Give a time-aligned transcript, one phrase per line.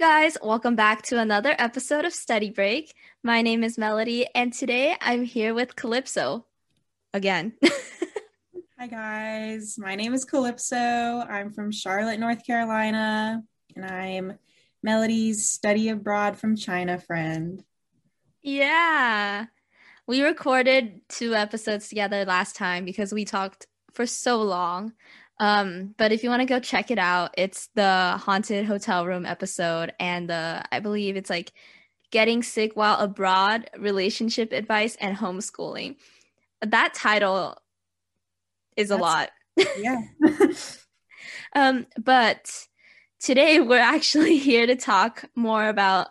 [0.00, 2.94] guys, welcome back to another episode of Study Break.
[3.22, 6.46] My name is Melody, and today I'm here with Calypso
[7.12, 7.52] again.
[8.78, 9.76] Hi, guys.
[9.76, 10.74] My name is Calypso.
[10.74, 13.42] I'm from Charlotte, North Carolina,
[13.76, 14.38] and I'm
[14.82, 17.62] Melody's study abroad from China friend.
[18.40, 19.48] Yeah.
[20.06, 24.94] We recorded two episodes together last time because we talked for so long.
[25.40, 29.24] Um, but if you want to go check it out, it's the haunted hotel room
[29.24, 31.52] episode, and the I believe it's like
[32.10, 35.96] getting sick while abroad, relationship advice, and homeschooling.
[36.60, 37.56] That title
[38.76, 39.30] is a That's, lot.
[39.78, 40.02] Yeah.
[41.56, 42.66] um, but
[43.18, 46.08] today we're actually here to talk more about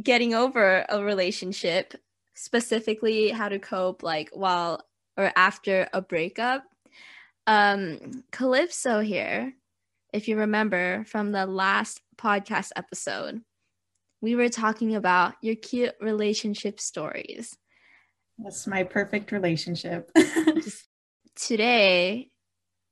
[0.00, 1.94] getting over a relationship,
[2.34, 4.80] specifically how to cope like while
[5.16, 6.62] or after a breakup
[7.46, 9.54] um, Calypso here,
[10.12, 13.42] if you remember from the last podcast episode,
[14.20, 17.56] we were talking about your cute relationship stories.
[18.38, 20.10] That's my perfect relationship.
[21.36, 22.30] Today,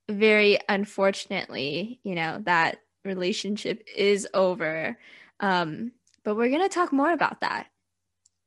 [0.09, 4.97] very unfortunately, you know, that relationship is over.
[5.39, 5.91] Um,
[6.23, 7.67] but we're going to talk more about that.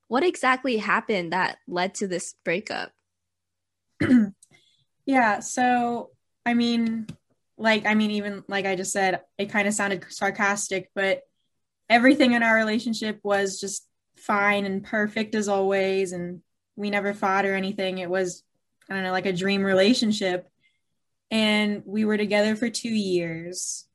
[0.09, 2.93] What exactly happened that led to this breakup?
[5.07, 5.41] Yeah.
[5.41, 6.11] So,
[6.45, 7.07] I mean,
[7.57, 11.23] like, I mean, even like I just said, it kind of sounded sarcastic, but
[11.89, 16.13] everything in our relationship was just fine and perfect as always.
[16.13, 16.43] And
[16.75, 17.99] we never fought or anything.
[17.99, 18.43] It was,
[18.91, 20.49] I don't know, like a dream relationship.
[21.31, 23.87] And we were together for two years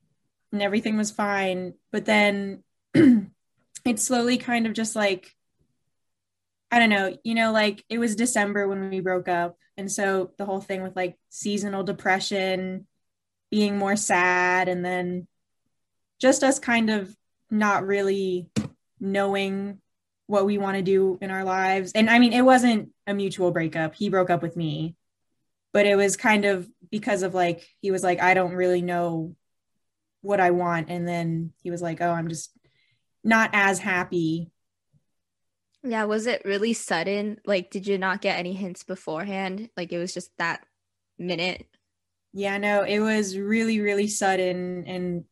[0.52, 1.74] and everything was fine.
[1.92, 5.36] But then it slowly kind of just like,
[6.72, 10.32] I don't know, you know, like it was December when we broke up and so
[10.38, 12.88] the whole thing with like seasonal depression,
[13.50, 15.28] being more sad, and then
[16.20, 17.16] just us kind of
[17.50, 18.50] not really
[19.00, 19.80] knowing
[20.28, 21.92] what we want to do in our lives.
[21.94, 23.96] And I mean, it wasn't a mutual breakup.
[23.96, 24.96] He broke up with me,
[25.74, 29.36] but it was kind of because of like, he was like, I don't really know
[30.22, 30.90] what I want.
[30.90, 32.52] And then he was like, Oh, I'm just
[33.24, 34.52] not as happy
[35.84, 37.40] yeah, was it really sudden?
[37.46, 39.70] Like, did you not get any hints beforehand?
[39.76, 40.66] Like, it was just that
[41.18, 41.66] minute?
[42.34, 44.86] Yeah, no, it was really, really sudden.
[44.88, 45.26] And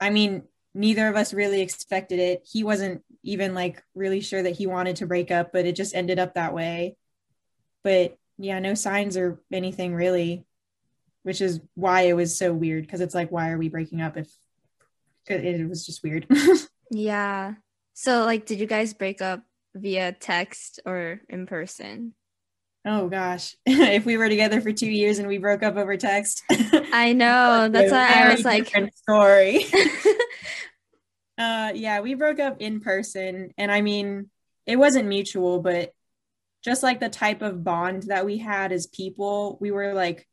[0.00, 0.42] I mean,
[0.74, 2.46] neither of us really expected it.
[2.50, 5.94] He wasn't even like really sure that he wanted to break up, but it just
[5.94, 6.96] ended up that way.
[7.82, 10.44] But yeah, no signs or anything really,
[11.22, 14.16] which is why it was so weird because it's like, why are we breaking up
[14.16, 14.28] if
[15.28, 16.26] it was just weird?
[16.90, 17.54] yeah.
[17.98, 19.40] So, like, did you guys break up
[19.74, 22.12] via text or in person?
[22.84, 26.42] Oh gosh, if we were together for two years and we broke up over text,
[26.50, 29.64] I know that's why I was like, story.
[31.38, 34.28] uh, yeah, we broke up in person, and I mean,
[34.66, 35.92] it wasn't mutual, but
[36.62, 40.28] just like the type of bond that we had as people, we were like,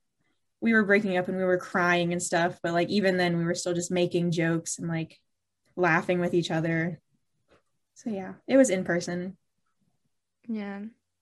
[0.59, 3.45] we were breaking up and we were crying and stuff, but like even then, we
[3.45, 5.17] were still just making jokes and like
[5.77, 6.99] laughing with each other.
[7.95, 9.37] So yeah, it was in person.
[10.47, 10.81] Yeah.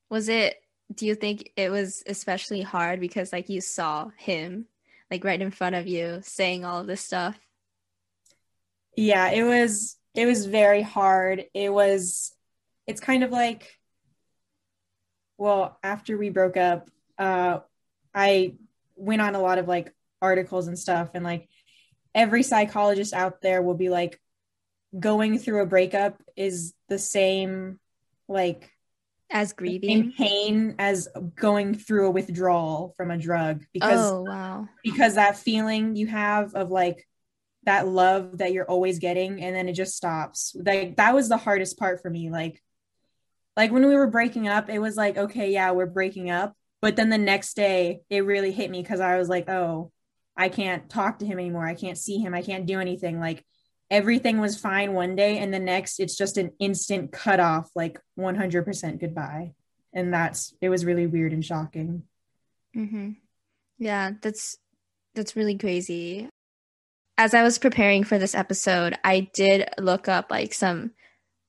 [0.09, 0.55] Was it
[0.93, 4.65] do you think it was especially hard because like you saw him
[5.09, 7.37] like right in front of you saying all of this stuff?
[8.95, 11.45] Yeah, it was it was very hard.
[11.53, 12.33] It was
[12.87, 13.77] it's kind of like
[15.37, 17.59] well, after we broke up, uh
[18.13, 18.55] I
[18.95, 21.47] went on a lot of like articles and stuff and like
[22.13, 24.19] every psychologist out there will be like
[24.97, 27.79] going through a breakup is the same
[28.27, 28.69] like
[29.29, 30.11] as grieving?
[30.11, 34.67] pain as going through a withdrawal from a drug because oh wow.
[34.83, 37.07] because that feeling you have of like
[37.63, 40.55] that love that you're always getting and then it just stops.
[40.55, 42.31] Like that was the hardest part for me.
[42.31, 42.61] Like
[43.55, 46.53] like when we were breaking up it was like okay yeah we're breaking up.
[46.81, 49.91] But then the next day it really hit me because i was like oh
[50.35, 51.65] i can't talk to him anymore.
[51.65, 52.33] I can't see him.
[52.33, 53.19] I can't do anything.
[53.19, 53.45] Like
[53.91, 57.99] everything was fine one day and the next it's just an instant cut off like
[58.17, 59.53] 100% goodbye.
[59.93, 62.03] And that's it was really weird and shocking.
[62.75, 63.11] Mm-hmm.
[63.77, 64.57] yeah that's
[65.13, 66.29] that's really crazy.
[67.17, 70.91] As i was preparing for this episode i did look up like some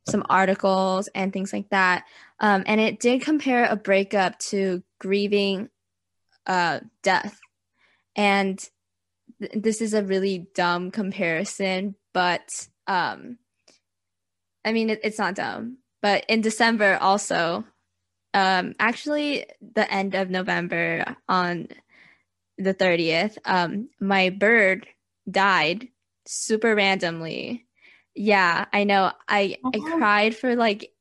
[0.08, 2.04] some articles and things like that.
[2.40, 5.68] Um, and it did compare a breakup to grieving
[6.46, 7.38] uh, death.
[8.16, 8.58] And
[9.40, 13.38] th- this is a really dumb comparison but um
[14.64, 17.64] i mean it, it's not dumb but in december also
[18.34, 21.68] um actually the end of november on
[22.58, 24.86] the 30th um my bird
[25.30, 25.88] died
[26.26, 27.66] super randomly
[28.14, 29.10] Yeah, I know.
[29.26, 29.96] I I Uh-huh.
[29.98, 30.92] cried for like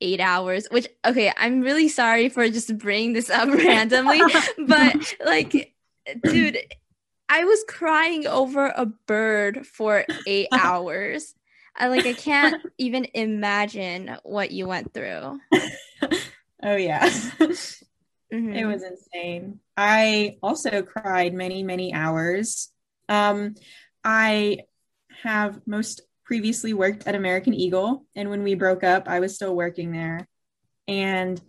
[0.00, 4.20] eight hours, which okay, I'm really sorry for just bringing this up randomly,
[4.66, 5.74] but like,
[6.24, 6.58] dude,
[7.28, 11.34] I was crying over a bird for eight hours.
[11.76, 15.40] I like I can't even imagine what you went through.
[16.62, 17.08] Oh yeah.
[18.32, 18.56] Mhm.
[18.56, 19.60] It was insane.
[19.76, 22.72] I also cried many, many hours.
[23.08, 23.54] Um,
[24.02, 24.60] I
[25.22, 29.54] have most previously worked at American Eagle, and when we broke up, I was still
[29.54, 30.26] working there.
[30.88, 31.40] And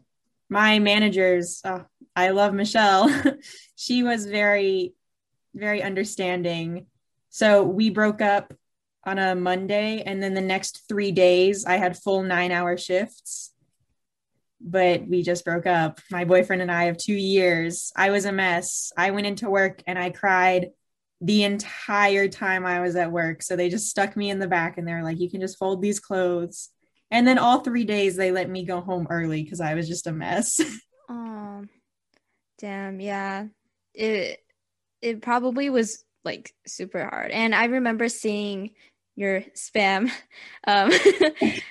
[0.49, 1.85] my managers, oh,
[2.15, 3.09] I love Michelle.
[3.75, 4.93] she was very,
[5.57, 6.87] very understanding.
[7.29, 8.53] So we broke up
[9.05, 13.53] on a Monday, and then the next three days, I had full nine hour shifts
[14.59, 15.99] but we just broke up.
[16.09, 17.91] My boyfriend and I have two years.
[17.95, 18.91] I was a mess.
[18.97, 20.69] I went into work and I cried
[21.21, 23.41] the entire time I was at work.
[23.41, 25.81] So they just stuck me in the back and they're like, you can just fold
[25.81, 26.69] these clothes.
[27.09, 30.07] And then all three days they let me go home early because I was just
[30.07, 30.59] a mess.
[31.09, 31.63] Oh,
[32.59, 33.45] damn, yeah.
[33.93, 34.41] It
[35.01, 37.31] it probably was like super hard.
[37.31, 38.71] And I remember seeing
[39.15, 40.11] your spam.
[40.67, 40.91] Um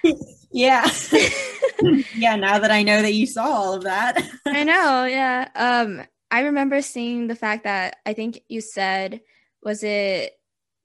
[0.52, 0.88] yeah.
[2.14, 2.36] yeah.
[2.36, 4.18] Now that I know that you saw all of that.
[4.46, 5.48] I know, yeah.
[5.54, 9.20] Um I remember seeing the fact that I think you said
[9.62, 10.32] was it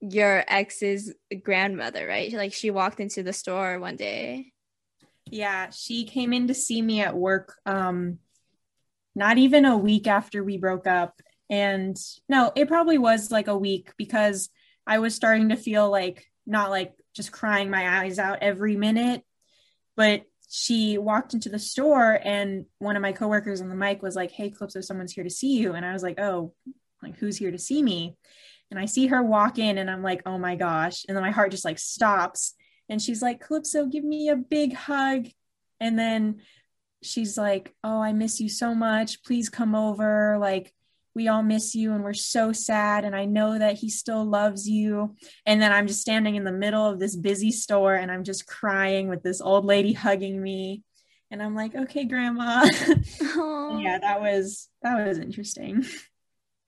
[0.01, 1.13] your ex's
[1.43, 2.33] grandmother, right?
[2.33, 4.51] Like she walked into the store one day.
[5.27, 8.19] Yeah, she came in to see me at work um
[9.15, 11.21] not even a week after we broke up
[11.51, 11.97] and
[12.29, 14.49] no, it probably was like a week because
[14.87, 19.23] I was starting to feel like not like just crying my eyes out every minute,
[19.97, 24.15] but she walked into the store and one of my coworkers on the mic was
[24.15, 26.53] like, "Hey, Calypso, someone's here to see you." And I was like, "Oh,
[27.03, 28.15] like who's here to see me?"
[28.69, 31.31] And I see her walk in and I'm like, "Oh my gosh." And then my
[31.31, 32.55] heart just like stops
[32.87, 35.27] and she's like, "Calypso, give me a big hug."
[35.81, 36.41] And then
[37.03, 39.23] she's like, "Oh, I miss you so much.
[39.23, 40.37] Please come over.
[40.39, 40.73] Like
[41.15, 44.67] we all miss you and we're so sad and I know that he still loves
[44.67, 45.15] you."
[45.45, 48.47] And then I'm just standing in the middle of this busy store and I'm just
[48.47, 50.83] crying with this old lady hugging me.
[51.29, 52.67] And I'm like, "Okay, grandma."
[53.79, 55.85] Yeah, that was that was interesting.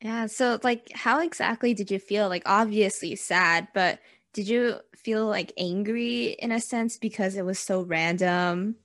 [0.01, 2.27] Yeah, so like how exactly did you feel?
[2.29, 3.99] Like obviously sad, but
[4.33, 8.75] did you feel like angry in a sense because it was so random?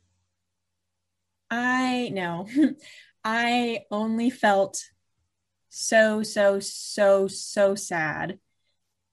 [1.51, 2.47] I know.
[3.25, 4.83] I only felt
[5.69, 8.39] so so so so sad.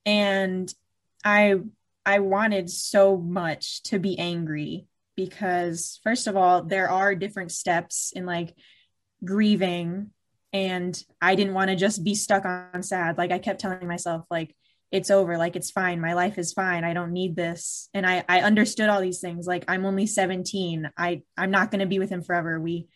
[0.06, 0.74] And
[1.24, 1.56] I
[2.06, 8.12] I wanted so much to be angry because first of all there are different steps
[8.16, 8.56] in like
[9.24, 10.12] grieving.
[10.54, 13.18] And I didn't want to just be stuck on sad.
[13.18, 14.56] Like I kept telling myself like
[14.92, 15.38] it's over.
[15.38, 16.00] Like it's fine.
[16.00, 16.86] My life is fine.
[16.86, 17.90] I don't need this.
[17.94, 19.48] And I I understood all these things.
[19.48, 22.60] Like I'm only 17 I I'm not going to be with him forever.
[22.62, 22.88] We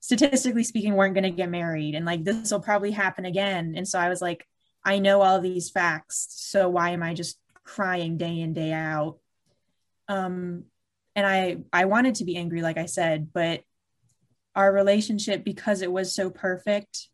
[0.00, 3.74] statistically speaking weren't going to get married and like this will probably happen again.
[3.76, 4.46] And so i was like
[4.84, 9.18] i know all these facts so why am i just crying day in day out?
[10.08, 10.64] Um
[11.14, 13.62] and i i wanted to be angry like i said but
[14.54, 17.08] our relationship because it was so perfect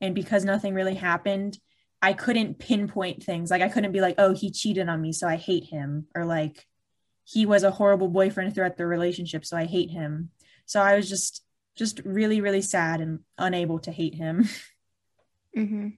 [0.00, 1.58] and because nothing really happened
[2.00, 3.50] i couldn't pinpoint things.
[3.50, 6.24] Like i couldn't be like oh he cheated on me so i hate him or
[6.24, 6.64] like
[7.24, 10.30] he was a horrible boyfriend throughout the relationship so i hate him.
[10.66, 11.42] So i was just
[11.78, 14.48] just really really sad and unable to hate him.
[15.54, 15.88] Hmm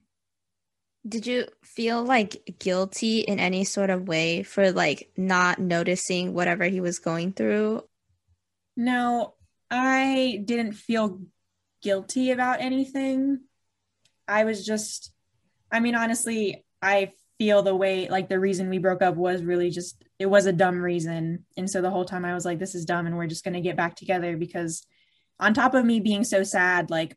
[1.07, 6.65] Did you feel like guilty in any sort of way for like not noticing whatever
[6.65, 7.83] he was going through?
[8.77, 9.35] no
[9.71, 11.21] i didn't feel
[11.83, 13.41] guilty about anything.
[14.29, 15.13] I was just
[15.73, 19.71] i mean honestly i feel the way like the reason we broke up was really
[19.71, 21.47] just it was a dumb reason.
[21.57, 23.55] And so the whole time i was like this is dumb and we're just going
[23.55, 24.87] to get back together because
[25.41, 27.17] on top of me being so sad like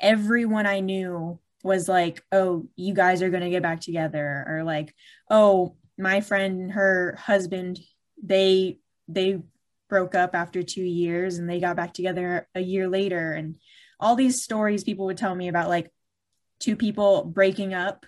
[0.00, 4.64] everyone i knew was like oh you guys are going to get back together or
[4.64, 4.94] like
[5.30, 7.78] oh my friend and her husband
[8.22, 9.38] they they
[9.88, 13.32] broke up after 2 years and they got back together a year later.
[13.32, 13.56] And
[14.00, 15.92] all these stories people would tell me about like
[16.60, 18.06] two people breaking up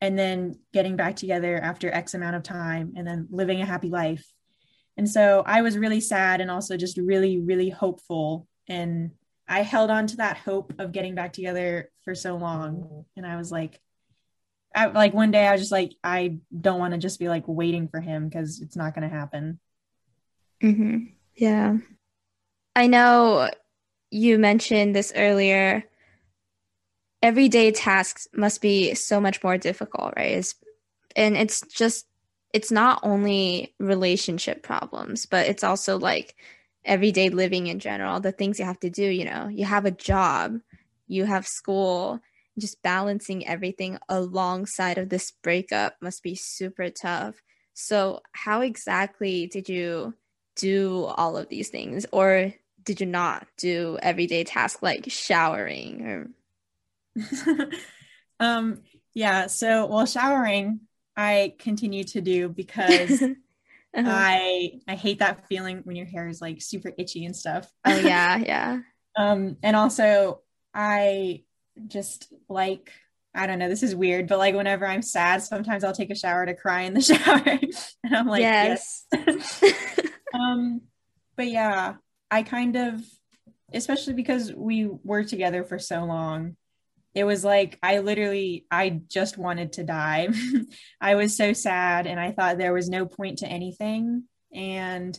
[0.00, 3.88] and then getting back together after x amount of time and then living a happy
[3.88, 4.24] life.
[4.96, 9.12] And so i was really sad and also just really really hopeful and
[9.46, 13.04] I held on to that hope of getting back together for so long.
[13.16, 13.80] And I was like,
[14.74, 17.44] I, like one day I was just like, I don't want to just be like
[17.46, 19.60] waiting for him because it's not going to happen.
[20.60, 20.98] hmm
[21.36, 21.76] Yeah.
[22.74, 23.50] I know
[24.10, 25.84] you mentioned this earlier.
[27.22, 30.32] Everyday tasks must be so much more difficult, right?
[30.32, 30.54] It's,
[31.16, 32.06] and it's just,
[32.52, 36.36] it's not only relationship problems, but it's also like
[36.84, 39.90] everyday living in general, the things you have to do, you know, you have a
[39.90, 40.58] job,
[41.06, 42.20] you have school,
[42.58, 47.42] just balancing everything alongside of this breakup must be super tough.
[47.72, 50.14] So, how exactly did you
[50.56, 52.52] do all of these things or
[52.84, 56.30] did you not do everyday tasks like showering or
[58.40, 58.80] um
[59.14, 60.80] yeah so well showering
[61.16, 63.22] i continue to do because
[63.96, 64.10] uh-huh.
[64.10, 67.96] i i hate that feeling when your hair is like super itchy and stuff oh
[67.96, 68.78] yeah yeah
[69.16, 70.40] um and also
[70.74, 71.42] i
[71.88, 72.90] just like
[73.34, 76.14] I don't know, this is weird, but like whenever I'm sad, sometimes I'll take a
[76.14, 77.42] shower to cry in the shower.
[78.04, 79.04] and I'm like, yes.
[79.12, 79.62] yes.
[80.34, 80.82] um,
[81.36, 81.94] but yeah,
[82.30, 83.02] I kind of,
[83.72, 86.56] especially because we were together for so long,
[87.14, 90.28] it was like I literally, I just wanted to die.
[91.00, 94.24] I was so sad and I thought there was no point to anything.
[94.52, 95.18] And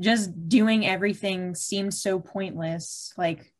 [0.00, 3.12] just doing everything seemed so pointless.
[3.16, 3.52] Like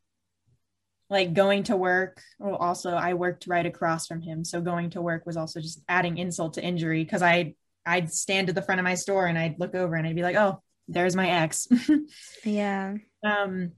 [1.13, 5.01] like going to work well also i worked right across from him so going to
[5.01, 7.53] work was also just adding insult to injury because i
[7.85, 10.23] i'd stand at the front of my store and i'd look over and i'd be
[10.23, 11.67] like oh there's my ex
[12.43, 13.71] yeah um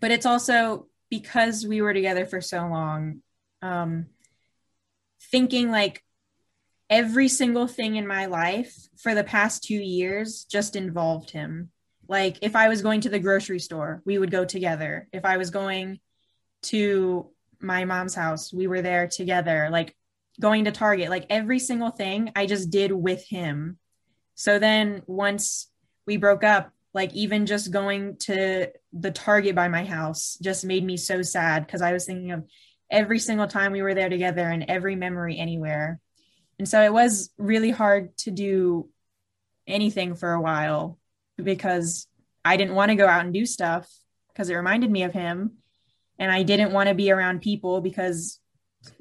[0.00, 3.20] but it's also because we were together for so long
[3.62, 4.06] um
[5.30, 6.02] thinking like
[6.88, 11.70] every single thing in my life for the past 2 years just involved him
[12.08, 15.36] like if i was going to the grocery store we would go together if i
[15.36, 16.00] was going
[16.62, 18.52] to my mom's house.
[18.52, 19.94] We were there together, like
[20.40, 23.78] going to Target, like every single thing I just did with him.
[24.34, 25.70] So then once
[26.06, 30.84] we broke up, like even just going to the Target by my house just made
[30.84, 32.44] me so sad because I was thinking of
[32.90, 36.00] every single time we were there together and every memory anywhere.
[36.58, 38.88] And so it was really hard to do
[39.66, 40.98] anything for a while
[41.36, 42.06] because
[42.44, 43.88] I didn't want to go out and do stuff
[44.32, 45.58] because it reminded me of him
[46.18, 48.40] and I didn't want to be around people because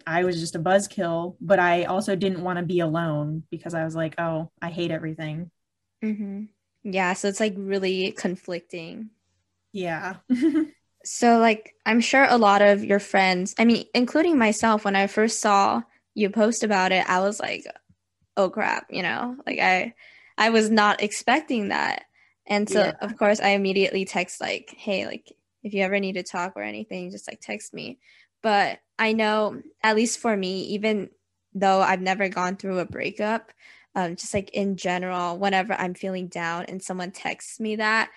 [0.06, 3.84] I was just a buzzkill, but I also didn't want to be alone because I
[3.84, 5.52] was like, oh, I hate everything.
[6.04, 6.44] Mm-hmm.
[6.84, 9.10] Yeah, so it's like really conflicting.
[9.72, 10.16] Yeah.
[11.04, 15.08] so, like, I'm sure a lot of your friends, I mean, including myself, when I
[15.08, 15.82] first saw
[16.14, 17.66] you post about it, I was like,
[18.38, 19.94] oh crap, you know, like I,
[20.38, 22.06] I was not expecting that.
[22.48, 22.94] And so, yeah.
[23.02, 25.32] of course, I immediately text like, hey, like,
[25.64, 28.00] if you ever need to talk or anything, just like text me.
[28.42, 31.10] But I know, at least for me, even
[31.54, 33.52] though I've never gone through a breakup,
[33.96, 38.10] um, just like in general, whenever I'm feeling down and someone texts me that,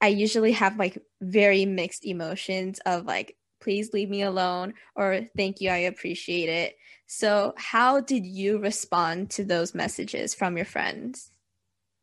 [0.00, 5.60] I usually have like very mixed emotions of like, please leave me alone or thank
[5.60, 6.76] you, I appreciate it.
[7.06, 11.32] So, how did you respond to those messages from your friends?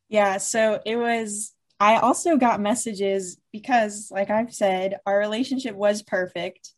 [0.09, 6.01] Yeah, so it was I also got messages because, like I've said, our relationship was
[6.01, 6.73] perfect.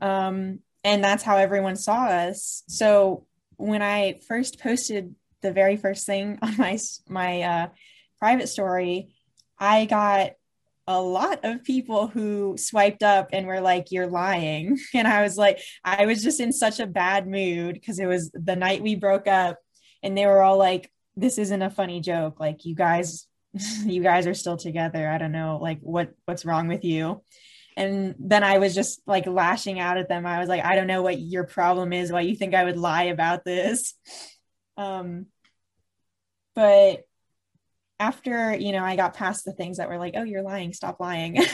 [0.00, 2.62] Um, and that's how everyone saw us.
[2.66, 6.78] So when I first posted the very first thing on my
[7.08, 7.68] my uh,
[8.18, 9.14] private story,
[9.58, 10.32] I got
[10.86, 15.36] a lot of people who swiped up and were like, "You're lying," and I was
[15.36, 18.94] like, I was just in such a bad mood because it was the night we
[18.94, 19.58] broke up,
[20.02, 22.40] and they were all like, "This isn't a funny joke.
[22.40, 23.26] Like, you guys
[23.84, 25.08] you guys are still together.
[25.08, 27.22] I don't know like what what's wrong with you?
[27.76, 30.26] And then i was just like lashing out at them.
[30.26, 32.76] I was like i don't know what your problem is why you think i would
[32.76, 33.94] lie about this
[34.80, 35.26] um
[36.54, 37.04] but
[37.98, 40.98] after you know i got past the things that were like oh you're lying stop
[41.00, 41.38] lying.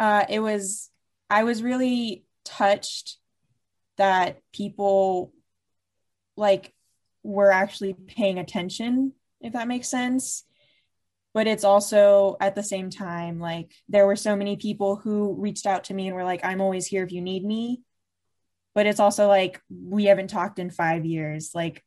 [0.00, 0.90] Uh it was
[1.28, 3.18] i was really touched
[3.98, 5.32] that people
[6.34, 6.72] like
[7.22, 9.12] were actually paying attention
[9.42, 10.44] if that makes sense.
[11.34, 15.66] But it's also at the same time like there were so many people who reached
[15.66, 17.82] out to me and were like i'm always here if you need me.
[18.74, 21.50] But it's also like we haven't talked in 5 years.
[21.54, 21.84] Like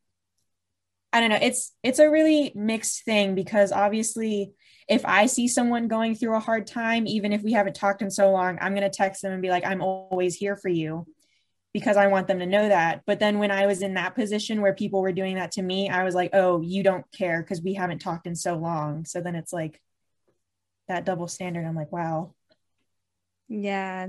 [1.15, 4.53] i don't know it's it's a really mixed thing because obviously
[4.87, 8.11] if i see someone going through a hard time even if we haven't talked in
[8.11, 11.05] so long i'm going to text them and be like i'm always here for you
[11.75, 13.01] because I want them to know that.
[13.05, 15.89] But then when I was in that position where people were doing that to me,
[15.89, 19.03] I was like, oh, you don't care because we haven't talked in so long.
[19.03, 19.81] So then it's like
[20.87, 21.65] that double standard.
[21.65, 22.33] I'm like, wow.
[23.49, 24.07] Yeah.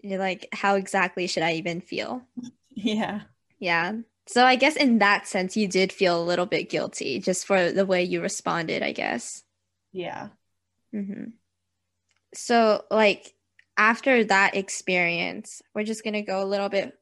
[0.00, 2.22] You're like, how exactly should I even feel?
[2.74, 3.20] Yeah.
[3.58, 3.92] Yeah.
[4.26, 7.72] So I guess in that sense, you did feel a little bit guilty just for
[7.72, 9.42] the way you responded, I guess.
[9.92, 10.28] Yeah.
[10.94, 11.30] Mm-hmm.
[12.34, 13.34] So, like,
[13.76, 16.96] after that experience, we're just going to go a little bit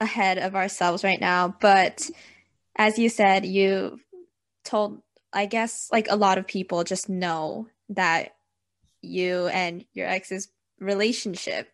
[0.00, 2.08] ahead of ourselves right now, but
[2.76, 4.00] as you said, you
[4.64, 8.34] told, I guess, like a lot of people just know that
[9.02, 11.70] you and your ex's relationship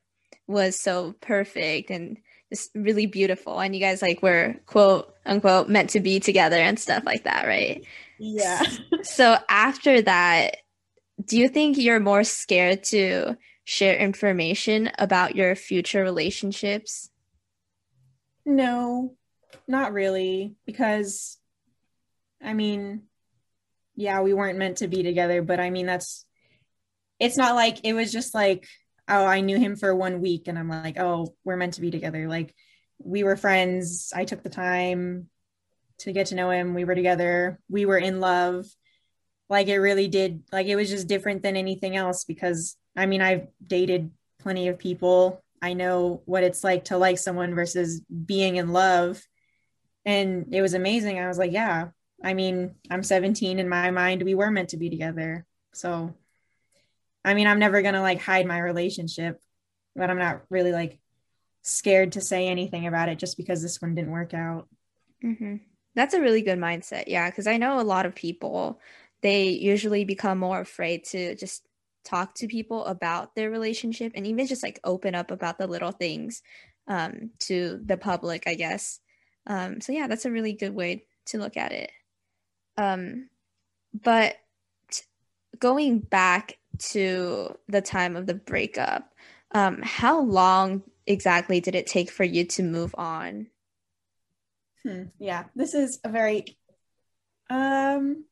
[0.47, 2.19] was so perfect and
[2.53, 3.59] just really beautiful.
[3.59, 7.47] And you guys like were quote unquote meant to be together and stuff like that
[7.47, 7.85] right?
[8.19, 8.63] Yeah.
[9.03, 10.59] So after that
[11.25, 17.11] do you think you're more scared to share information about your future relationships?
[18.45, 19.17] No
[19.67, 21.39] not really because
[22.43, 23.03] i mean
[23.95, 26.25] yeah we weren't meant to be together but i mean that's
[27.19, 28.67] it's not like it was just like
[29.09, 31.91] oh, I knew him for one week and I'm like, oh, we're meant to be
[31.91, 32.29] together.
[32.29, 32.55] Like
[32.99, 34.13] we were friends.
[34.15, 35.29] I took the time
[35.99, 36.75] to get to know him.
[36.75, 37.61] We were together.
[37.69, 38.67] We were in love.
[39.49, 43.21] Like it really did, like it was just different than anything else because I mean,
[43.21, 44.11] I've dated
[44.41, 45.43] plenty of people.
[45.63, 49.23] I know what it's like to like someone versus being in love.
[50.05, 51.19] And it was amazing.
[51.19, 51.89] I was like, yeah,
[52.23, 54.23] I mean, I'm 17 in my mind.
[54.23, 55.45] We were meant to be together.
[55.75, 56.15] So
[57.27, 59.41] I mean, I'm never gonna like hide my relationship,
[59.95, 60.99] but I'm not really like
[61.63, 64.69] scared to say anything about it just because this one didn't work out.
[65.23, 65.57] Mm-hmm.
[65.97, 67.05] That's a really good mindset.
[67.09, 68.81] Yeah, because I know a lot of people
[69.23, 71.67] they usually become more afraid to just
[72.05, 75.91] talk to people about their relationship and even just like open up about the little
[75.91, 76.43] things
[76.87, 79.01] um, to the public, I guess.
[79.49, 81.91] Um, so yeah, that's a really good way to look at it.
[82.77, 83.29] Um,
[83.93, 84.37] but
[85.59, 89.15] going back to the time of the breakup,
[89.53, 93.47] um, how long exactly did it take for you to move on?
[94.83, 96.59] Hmm, yeah, this is a very
[97.51, 98.25] um,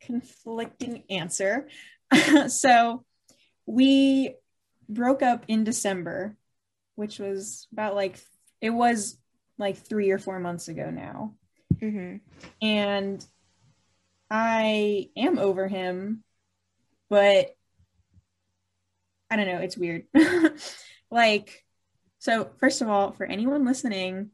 [0.00, 1.68] conflicting answer.
[2.48, 3.04] so
[3.66, 4.34] we
[4.88, 6.36] broke up in December,
[6.94, 8.18] which was about like
[8.60, 9.18] it was
[9.58, 11.34] like three or four months ago now.
[11.80, 12.16] Mm-hmm.
[12.62, 13.24] And
[14.30, 16.24] I am over him
[17.08, 17.50] but
[19.30, 20.04] I don't know, it's weird.
[21.10, 21.64] like,
[22.18, 24.30] so first of all, for anyone listening,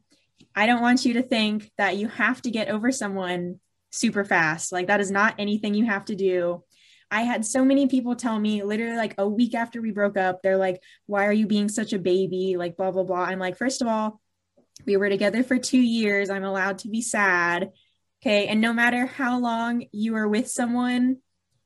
[0.54, 4.72] I don't want you to think that you have to get over someone super fast.
[4.72, 6.62] Like, that is not anything you have to do.
[7.10, 10.40] I had so many people tell me literally like a week after we broke up,
[10.42, 12.56] they're like, why are you being such a baby?
[12.56, 13.24] Like, blah, blah, blah.
[13.24, 14.20] I'm like, first of all,
[14.86, 16.30] we were together for two years.
[16.30, 17.70] I'm allowed to be sad.
[18.22, 18.46] Okay.
[18.46, 21.18] And no matter how long you are with someone,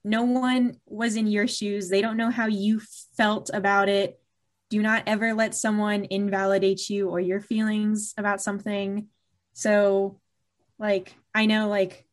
[0.06, 1.88] no one was in your shoes.
[1.88, 2.80] They don't know how you
[3.16, 4.20] felt about it.
[4.70, 9.08] Do not ever let someone invalidate you or your feelings about something.
[9.54, 10.20] So,
[10.78, 12.06] like, I know, like,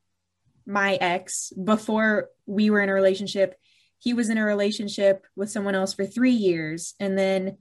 [0.65, 3.60] my ex, before we were in a relationship,
[3.99, 6.95] he was in a relationship with someone else for three years.
[6.99, 7.58] And then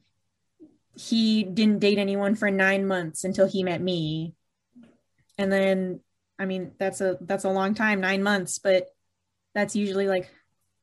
[0.97, 4.35] he didn't date anyone for nine months until he met me.
[5.37, 6.01] And then,
[6.39, 8.87] I mean, that's a that's a long time, nine months, but
[9.55, 10.31] that's usually like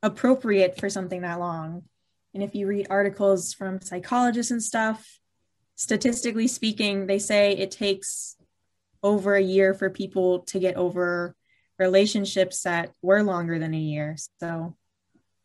[0.02, 1.84] appropriate for something that long.
[2.34, 5.20] And if you read articles from psychologists and stuff,
[5.76, 8.36] statistically speaking, they say it takes
[9.02, 11.36] over a year for people to get over
[11.78, 14.16] relationships that were longer than a year.
[14.40, 14.76] So,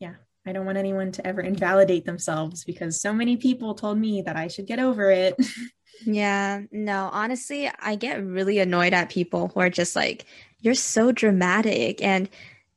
[0.00, 4.22] yeah, I don't want anyone to ever invalidate themselves because so many people told me
[4.22, 5.36] that I should get over it.
[6.04, 10.26] yeah, no, honestly, I get really annoyed at people who are just like,
[10.58, 12.02] you're so dramatic.
[12.02, 12.28] And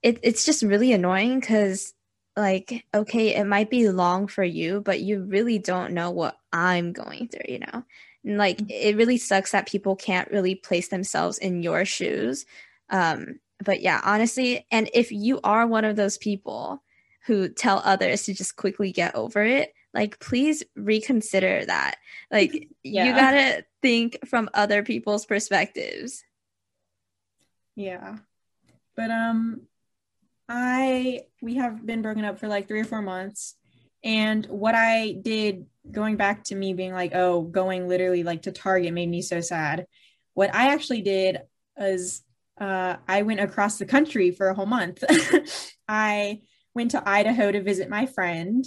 [0.08, 1.94] it, it's just really annoying because
[2.38, 6.94] like okay it might be long for you but you really don't know what i'm
[6.94, 7.84] going through you know?
[8.24, 8.70] And like mm-hmm.
[8.70, 12.46] it really sucks that people can't really place themselves in your shoes.
[12.90, 16.84] Um but yeah honestly and if you are one of those people
[17.26, 21.96] who tell others to just quickly get over it like please reconsider that.
[22.32, 23.06] Like yeah.
[23.06, 26.24] you gotta think from other people's perspectives.
[27.76, 28.18] Yeah.
[28.96, 29.62] But um
[30.50, 33.56] I we have been broken up for like three or four months.
[34.04, 38.52] And what I did going back to me being like, oh, going literally like to
[38.52, 39.86] Target made me so sad.
[40.34, 41.40] What I actually did
[41.78, 42.24] is
[42.60, 45.04] uh, I went across the country for a whole month.
[45.88, 46.42] I
[46.74, 48.66] went to Idaho to visit my friend.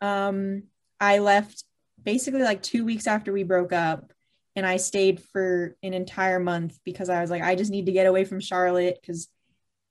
[0.00, 0.64] Um,
[1.00, 1.64] I left
[2.02, 4.12] basically like two weeks after we broke up,
[4.56, 7.92] and I stayed for an entire month because I was like, I just need to
[7.92, 9.28] get away from Charlotte because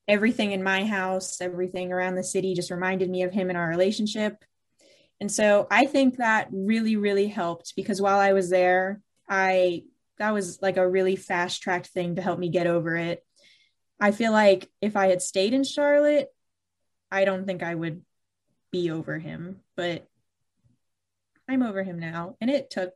[0.07, 3.67] everything in my house, everything around the city just reminded me of him and our
[3.67, 4.43] relationship.
[5.21, 9.83] And so I think that really, really helped because while I was there, I
[10.19, 13.25] that was like a really fast tracked thing to help me get over it.
[13.99, 16.27] I feel like if I had stayed in Charlotte,
[17.09, 18.01] I don't think I would
[18.71, 20.07] be over him, but
[21.47, 22.35] I'm over him now.
[22.41, 22.93] And it took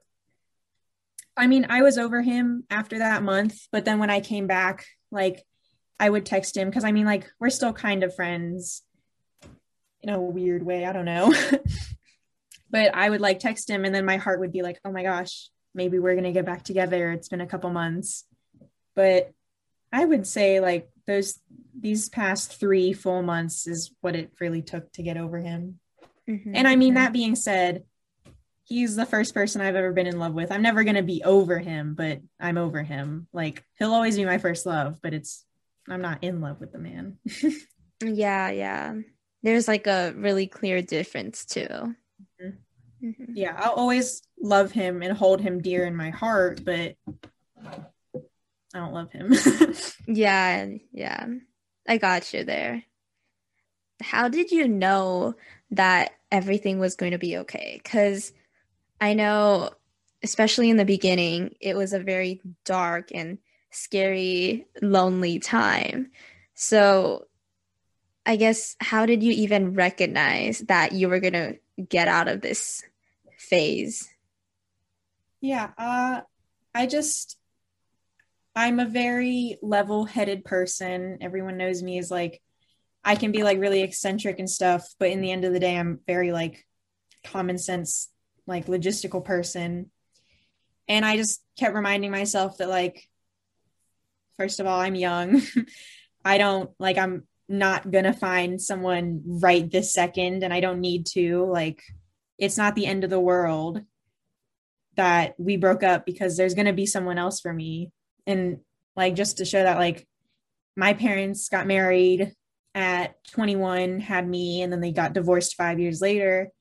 [1.38, 4.86] I mean, I was over him after that month, but then when I came back,
[5.12, 5.46] like
[6.00, 8.84] I would text him because I mean, like, we're still kind of friends
[10.02, 10.86] in a weird way.
[10.86, 11.34] I don't know.
[12.70, 15.04] but I would like text him, and then my heart would be like, oh my
[15.04, 17.12] gosh, maybe we're going to get back together.
[17.12, 18.26] It's been a couple months.
[18.96, 19.32] But
[19.92, 21.40] I would say, like, those
[21.80, 25.80] these past three full months is what it really took to get over him.
[26.30, 26.54] Mm-hmm.
[26.56, 27.84] And I mean, that being said,
[28.64, 30.52] he's the first person I've ever been in love with.
[30.52, 33.28] I'm never going to be over him, but I'm over him.
[33.32, 35.46] Like, he'll always be my first love, but it's,
[35.90, 37.18] I'm not in love with the man.
[38.04, 38.96] yeah, yeah.
[39.44, 41.68] There's like a really clear difference, too.
[41.70, 42.50] Mm-hmm.
[43.04, 43.34] Mm-hmm.
[43.36, 46.96] Yeah, I'll always love him and hold him dear in my heart, but
[48.74, 49.34] I don't love him.
[50.08, 51.28] yeah, yeah.
[51.88, 52.84] I got you there.
[54.02, 55.36] How did you know
[55.72, 57.80] that everything was going to be okay?
[57.82, 58.34] Because
[59.00, 59.72] I know,
[60.24, 63.38] especially in the beginning, it was a very dark and
[63.72, 66.12] scary, lonely time.
[66.54, 67.26] So,
[68.26, 72.42] I guess, how did you even recognize that you were going to get out of
[72.42, 72.84] this
[73.38, 74.10] phase?
[75.40, 76.22] Yeah, uh,
[76.74, 77.38] I just
[78.58, 81.20] I'm a very level headed person.
[81.22, 82.42] Everyone knows me as like,
[83.04, 85.78] I can be like really eccentric and stuff, but in the end of the day,
[85.78, 86.66] I'm very like
[87.24, 88.10] common sense,
[88.48, 89.92] like logistical person.
[90.88, 93.07] And I just kept reminding myself that, like,
[94.38, 95.42] first of all, I'm young.
[96.26, 101.06] I don't like, I'm not gonna find someone right this second, and I don't need
[101.14, 101.46] to.
[101.46, 101.82] Like,
[102.38, 103.82] it's not the end of the world
[104.96, 107.92] that we broke up because there's gonna be someone else for me
[108.26, 108.60] and
[108.96, 110.08] like just to show that like
[110.76, 112.34] my parents got married
[112.76, 116.52] at 21 had me and then they got divorced 5 years later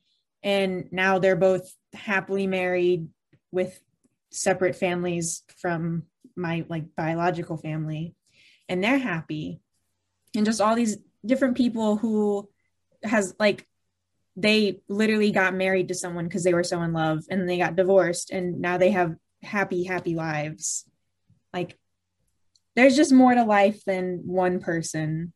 [0.42, 3.08] and now they're both happily married
[3.50, 3.80] with
[4.30, 6.04] separate families from
[6.36, 8.14] my like biological family
[8.68, 9.60] and they're happy
[10.34, 12.48] and just all these different people who
[13.02, 13.66] has like
[14.36, 17.76] they literally got married to someone because they were so in love and they got
[17.76, 20.84] divorced and now they have happy happy lives
[21.52, 21.78] like
[22.76, 25.32] there's just more to life than one person.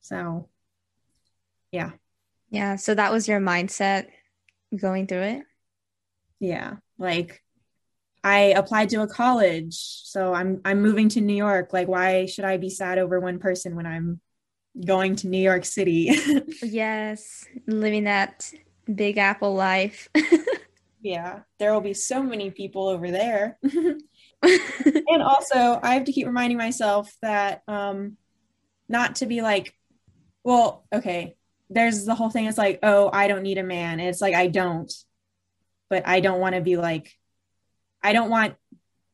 [0.00, 0.48] So
[1.70, 1.90] yeah.
[2.50, 2.76] Yeah.
[2.76, 4.06] So that was your mindset
[4.74, 5.42] going through it?
[6.40, 6.76] Yeah.
[6.98, 7.42] Like
[8.26, 9.76] I applied to a college.
[9.76, 11.72] So I'm I'm moving to New York.
[11.72, 14.20] Like why should I be sad over one person when I'm
[14.84, 16.10] going to New York City?
[16.62, 17.44] yes.
[17.68, 18.52] Living that
[18.92, 20.08] big apple life.
[21.00, 21.42] yeah.
[21.60, 23.58] There will be so many people over there.
[23.62, 28.16] and also, I have to keep reminding myself that um,
[28.88, 29.72] not to be like,
[30.42, 31.36] well, okay,
[31.70, 32.46] there's the whole thing.
[32.46, 34.00] It's like, oh, I don't need a man.
[34.00, 34.92] it's like, I don't,
[35.88, 37.16] but I don't want to be like,
[38.06, 38.54] I don't want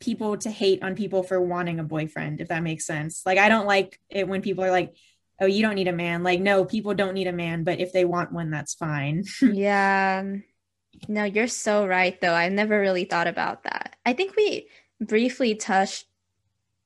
[0.00, 3.22] people to hate on people for wanting a boyfriend, if that makes sense.
[3.24, 4.94] Like, I don't like it when people are like,
[5.40, 6.22] oh, you don't need a man.
[6.22, 9.24] Like, no, people don't need a man, but if they want one, that's fine.
[9.40, 10.24] yeah.
[11.08, 12.34] No, you're so right, though.
[12.34, 13.96] I never really thought about that.
[14.04, 14.68] I think we
[15.00, 16.04] briefly touched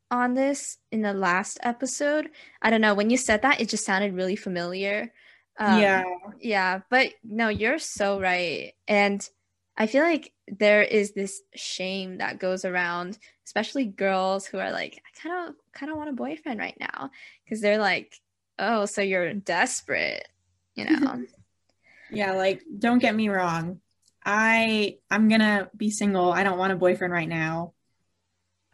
[0.09, 2.31] on this in the last episode.
[2.63, 2.95] I don't know.
[2.95, 5.13] When you said that, it just sounded really familiar.
[5.59, 6.05] Um, yeah.
[6.41, 6.81] Yeah.
[6.89, 8.75] But no, you're so right.
[8.87, 9.29] And
[9.77, 15.03] I feel like there is this shame that goes around, especially girls who are like,
[15.05, 17.11] I kind of kind of want a boyfriend right now
[17.45, 18.15] because they're like,
[18.59, 20.27] oh, so you're desperate,
[20.75, 21.25] you know.
[22.11, 23.81] yeah, like don't get me wrong.
[24.25, 26.33] I I'm going to be single.
[26.33, 27.75] I don't want a boyfriend right now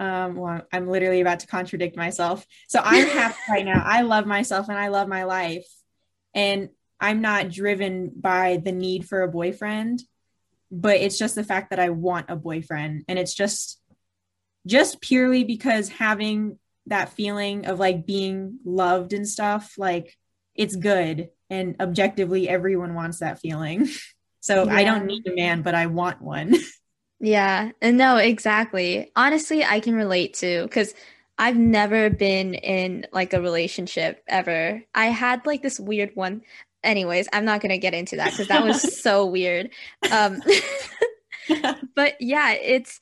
[0.03, 4.27] um well i'm literally about to contradict myself so i'm happy right now i love
[4.27, 5.67] myself and i love my life
[6.35, 10.03] and i'm not driven by the need for a boyfriend
[10.73, 13.81] but it's just the fact that i want a boyfriend and it's just
[14.67, 20.17] just purely because having that feeling of like being loved and stuff like
[20.55, 23.89] it's good and objectively everyone wants that feeling
[24.41, 24.75] so yeah.
[24.75, 26.55] i don't need a man but i want one
[27.23, 29.13] Yeah, and no, exactly.
[29.15, 30.93] Honestly, I can relate to because
[31.39, 34.83] I've never been in like a relationship ever.
[34.93, 36.43] I had like this weird one.
[36.85, 39.71] Anyways, I'm not gonna get into that because that was so weird.
[40.11, 40.43] Um,
[41.95, 43.01] but yeah, it's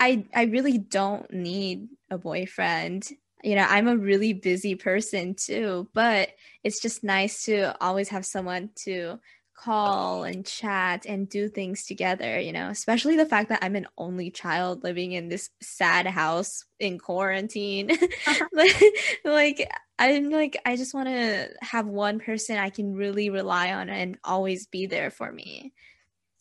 [0.00, 3.08] I I really don't need a boyfriend.
[3.42, 6.30] You know, I'm a really busy person too, but
[6.62, 9.18] it's just nice to always have someone to
[9.54, 13.86] call and chat and do things together, you know, especially the fact that I'm an
[13.96, 17.90] only child living in this sad house in quarantine.
[18.52, 18.82] like,
[19.24, 23.88] like, I'm like, I just want to have one person I can really rely on
[23.88, 25.72] and always be there for me.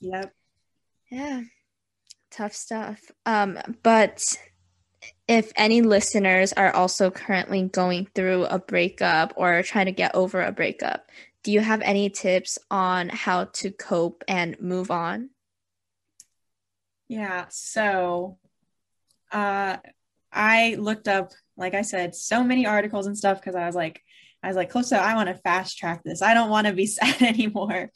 [0.02, 0.34] Yep.
[1.12, 1.44] Yeah.
[2.32, 3.00] tough stuff.
[3.26, 4.24] Um, but
[5.28, 10.42] if any listeners are also currently going through a breakup or trying to get over
[10.42, 11.10] a breakup,
[11.44, 15.30] do you have any tips on how to cope and move on?
[17.08, 18.38] Yeah, so
[19.32, 19.78] uh
[20.32, 24.02] I looked up, like I said, so many articles and stuff because I was like,
[24.42, 26.22] I was like, close to I want to fast track this.
[26.22, 27.92] I don't want to be sad anymore.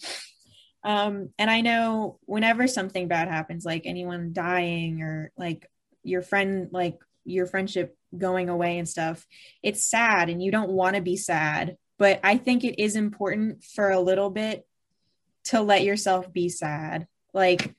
[0.83, 5.69] Um, and I know whenever something bad happens, like anyone dying or like
[6.03, 9.25] your friend, like your friendship going away and stuff,
[9.61, 11.75] it's sad and you don't want to be sad.
[11.97, 14.65] But I think it is important for a little bit
[15.45, 17.07] to let yourself be sad.
[17.33, 17.75] Like,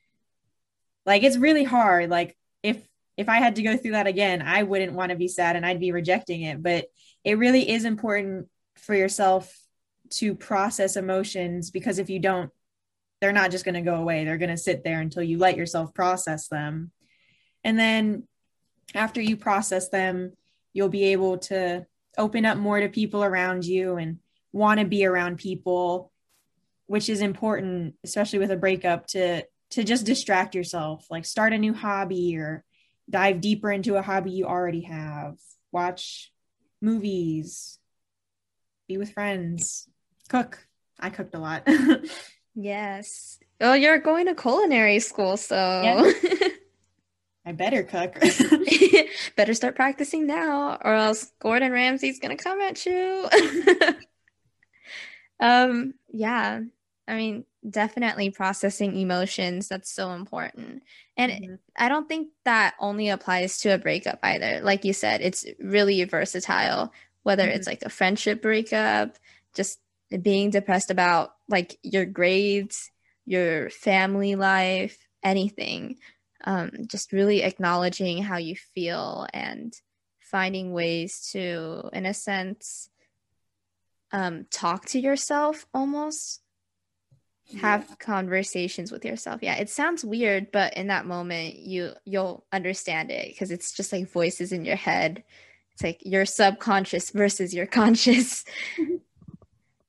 [1.07, 2.11] like it's really hard.
[2.11, 5.27] Like if if I had to go through that again, I wouldn't want to be
[5.29, 6.63] sad and I'd be rejecting it.
[6.63, 6.87] But
[7.25, 9.53] it really is important for yourself
[10.11, 12.51] to process emotions because if you don't,
[13.21, 14.25] they're not just going to go away.
[14.25, 16.93] They're going to sit there until you let yourself process them.
[17.65, 18.29] And then
[18.95, 20.33] after you process them,
[20.73, 21.87] you'll be able to
[22.19, 24.19] open up more to people around you and
[24.53, 26.13] want to be around people,
[26.87, 31.59] which is important, especially with a breakup to to just distract yourself, like start a
[31.59, 32.65] new hobby or
[33.09, 35.37] dive deeper into a hobby you already have,
[35.73, 36.33] watch
[36.81, 37.79] movies,
[38.89, 39.89] be with friends,
[40.29, 40.67] cook.
[40.99, 41.69] I cooked a lot.
[42.55, 43.39] yes.
[43.61, 46.13] Oh, you're going to culinary school, so yeah.
[47.49, 48.23] I better cook.
[49.37, 53.27] better start practicing now, or else Gordon Ramsay's gonna come at you.
[55.41, 56.61] um, yeah.
[57.07, 60.83] I mean, definitely processing emotions that's so important
[61.17, 61.55] and mm-hmm.
[61.77, 66.03] i don't think that only applies to a breakup either like you said it's really
[66.05, 66.93] versatile
[67.25, 67.57] whether mm-hmm.
[67.57, 69.19] it's like a friendship breakup
[69.55, 69.81] just
[70.23, 72.91] being depressed about like your grades
[73.27, 75.97] your family life anything
[76.45, 79.75] um, just really acknowledging how you feel and
[80.21, 82.91] finding ways to in a sense
[84.13, 86.41] um, talk to yourself almost.
[87.61, 89.43] Have conversations with yourself.
[89.43, 93.91] Yeah it sounds weird but in that moment you you'll understand it because it's just
[93.91, 95.25] like voices in your head.
[95.73, 98.45] It's like your subconscious versus your conscious.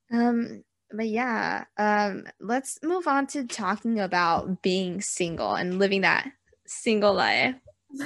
[0.10, 6.32] Um but yeah um let's move on to talking about being single and living that
[6.70, 7.56] single life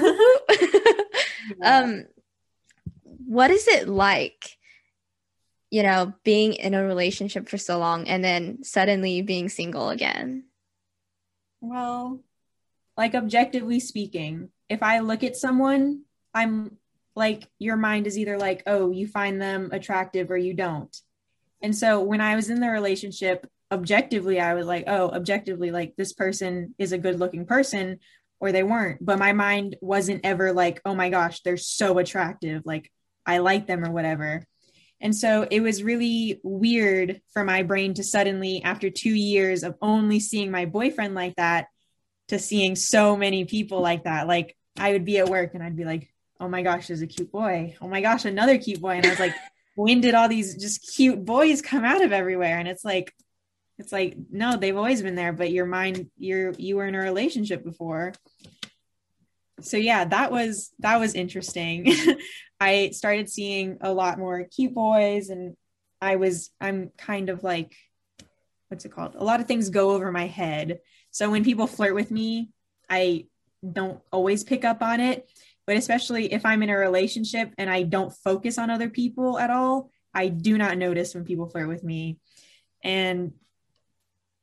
[1.64, 2.06] um
[3.26, 4.58] what is it like
[5.74, 10.44] you know, being in a relationship for so long and then suddenly being single again?
[11.62, 12.20] Well,
[12.96, 16.78] like objectively speaking, if I look at someone, I'm
[17.16, 20.96] like, your mind is either like, oh, you find them attractive or you don't.
[21.60, 25.96] And so when I was in the relationship, objectively, I was like, oh, objectively, like
[25.96, 27.98] this person is a good looking person
[28.44, 29.04] or they weren't.
[29.04, 32.64] But my mind wasn't ever like, oh my gosh, they're so attractive.
[32.66, 32.92] Like
[33.26, 34.46] I like them or whatever.
[35.00, 39.78] And so it was really weird for my brain to suddenly, after two years of
[39.82, 41.68] only seeing my boyfriend like that,
[42.28, 44.28] to seeing so many people like that.
[44.28, 47.08] Like I would be at work and I'd be like, oh my gosh, there's a
[47.08, 47.78] cute boy.
[47.80, 48.98] Oh my gosh, another cute boy.
[48.98, 49.36] And I was like,
[49.76, 52.60] when did all these just cute boys come out of everywhere?
[52.60, 53.14] And it's like,
[53.84, 57.00] it's like, no, they've always been there, but your mind, you're, you were in a
[57.00, 58.14] relationship before.
[59.62, 61.94] So yeah, that was, that was interesting.
[62.60, 65.56] I started seeing a lot more cute boys and
[66.04, 67.76] I was I'm kind of like
[68.68, 69.16] what's it called?
[69.16, 70.80] A lot of things go over my head.
[71.12, 72.50] So when people flirt with me,
[72.90, 73.28] I
[73.72, 75.30] don't always pick up on it,
[75.68, 79.52] but especially if I'm in a relationship and I don't focus on other people at
[79.52, 82.18] all, I do not notice when people flirt with me.
[82.84, 83.34] And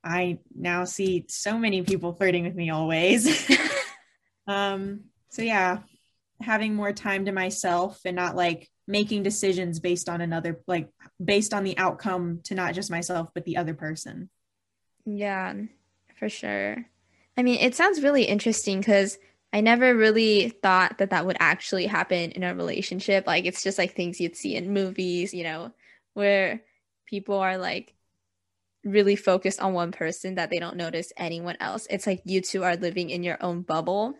[0.02, 3.50] I now see so many people flirting with me always.
[4.46, 5.80] um so yeah,
[6.40, 10.88] having more time to myself and not like making decisions based on another like
[11.22, 14.30] based on the outcome to not just myself but the other person.
[15.04, 15.54] Yeah
[16.18, 16.84] for sure.
[17.36, 19.18] I mean it sounds really interesting because
[19.52, 23.26] i never really thought that that would actually happen in a relationship.
[23.26, 25.72] Like it's just like things you'd see in movies you know
[26.14, 26.62] where
[27.06, 27.94] people are like
[28.84, 32.64] really focused on one person that they don't notice anyone else it's like you two
[32.64, 34.14] are living in your own bubble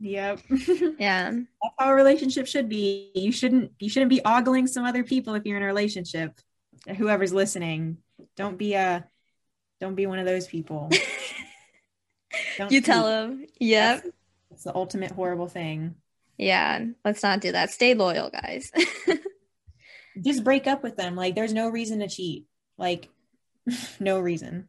[0.00, 0.40] Yep.
[0.98, 1.30] yeah.
[1.30, 3.10] That's how a relationship should be.
[3.14, 6.40] You shouldn't you shouldn't be ogling some other people if you're in a relationship.
[6.96, 7.98] Whoever's listening,
[8.36, 9.06] don't be a
[9.80, 10.90] don't be one of those people.
[12.70, 13.46] you tell them.
[13.60, 14.02] Yep.
[14.02, 14.16] That's,
[14.50, 15.94] that's the ultimate horrible thing.
[16.38, 17.70] Yeah, let's not do that.
[17.70, 18.72] Stay loyal, guys.
[20.22, 21.14] Just break up with them.
[21.14, 22.46] Like there's no reason to cheat.
[22.78, 23.10] Like
[24.00, 24.68] no reason.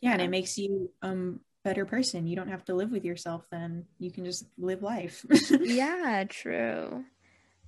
[0.00, 2.26] Yeah, and it makes you um better person.
[2.26, 3.86] You don't have to live with yourself then.
[3.98, 5.24] You can just live life.
[5.50, 7.04] yeah, true.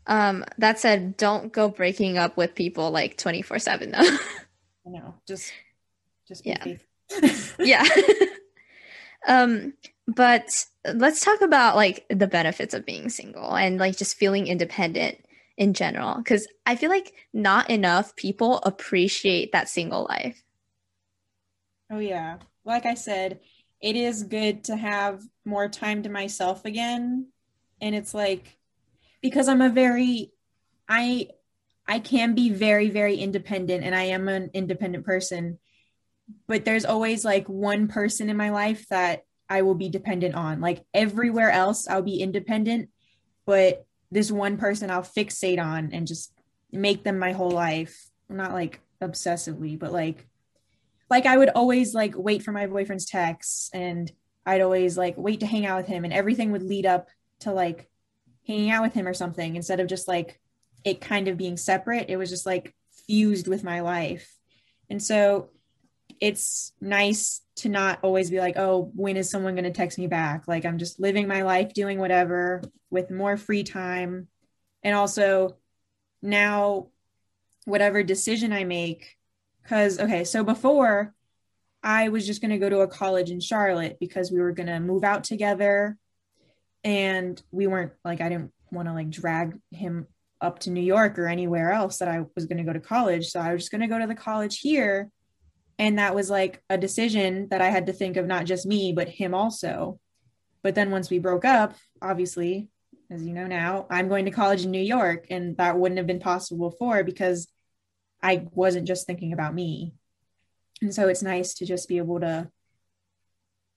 [0.07, 4.17] Um, that said, don't go breaking up with people like 24 7 though.
[4.87, 5.53] no, just
[6.27, 6.65] just yeah.
[7.59, 7.85] yeah.
[9.27, 9.75] um,
[10.07, 10.49] but
[10.95, 15.19] let's talk about like the benefits of being single and like just feeling independent
[15.59, 16.23] in general.
[16.23, 20.43] Cause I feel like not enough people appreciate that single life.
[21.91, 22.39] Oh yeah.
[22.65, 23.41] Like I said,
[23.83, 27.27] it is good to have more time to myself again.
[27.81, 28.57] And it's like
[29.21, 30.33] because I'm a very
[30.89, 31.29] I
[31.89, 35.59] I can be very very independent and I am an independent person.
[36.47, 40.61] But there's always like one person in my life that I will be dependent on.
[40.61, 42.91] Like everywhere else I'll be independent,
[43.45, 46.33] but this one person I'll fixate on and just
[46.73, 48.09] make them my whole life.
[48.29, 50.27] Not like obsessively, but like
[51.11, 54.11] like I would always like wait for my boyfriend's texts and
[54.45, 57.09] I'd always like wait to hang out with him and everything would lead up
[57.41, 57.89] to like
[58.47, 60.41] hanging out with him or something instead of just like
[60.85, 62.11] it kind of being separate.
[62.11, 62.75] It was just like
[63.07, 64.35] fused with my life.
[64.91, 65.51] And so
[66.21, 70.07] it's nice to not always be like, oh, when is someone going to text me
[70.07, 70.47] back?
[70.47, 74.29] Like I'm just living my life, doing whatever with more free time.
[74.83, 75.57] And also
[76.23, 76.89] now,
[77.65, 79.17] whatever decision I make,
[79.63, 81.15] because, okay, so before
[81.83, 84.69] I was just going to go to a college in Charlotte because we were going
[84.69, 85.97] to move out together.
[86.85, 90.07] And we weren't like, I didn't want to like drag him
[90.41, 93.27] up to New York or anywhere else that I was going to go to college.
[93.29, 95.11] So I was just going to go to the college here.
[95.79, 98.93] And that was like a decision that I had to think of not just me,
[98.93, 100.01] but him also.
[100.63, 102.69] But then once we broke up, obviously,
[103.11, 105.27] as you know now, I'm going to college in New York.
[105.31, 107.49] And that wouldn't have been possible before because
[108.23, 109.95] I wasn't just thinking about me.
[110.83, 112.51] And so it's nice to just be able to,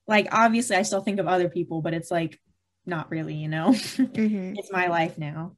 [0.07, 2.39] like, obviously, I still think of other people, but it's like
[2.85, 3.69] not really, you know?
[3.73, 4.55] Mm-hmm.
[4.57, 5.55] it's my life now.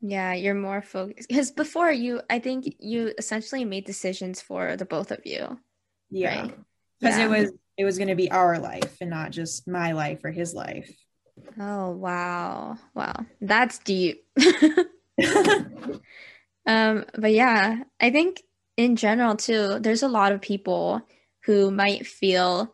[0.00, 4.86] Yeah, you're more focused because before you, I think you essentially made decisions for the
[4.86, 5.58] both of you.
[6.10, 6.48] Yeah,
[6.98, 7.20] because right?
[7.20, 7.24] yeah.
[7.24, 10.30] it was it was going to be our life and not just my life or
[10.30, 10.90] his life.
[11.58, 14.26] Oh wow, wow, that's deep.
[16.66, 18.42] Um, but yeah, I think
[18.76, 21.02] in general too, there's a lot of people
[21.44, 22.72] who might feel,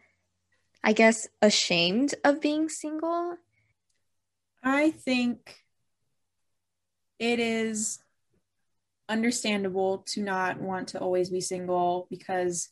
[0.82, 3.36] I guess, ashamed of being single.
[4.62, 5.56] I think
[7.18, 8.00] it is
[9.08, 12.68] understandable to not want to always be single because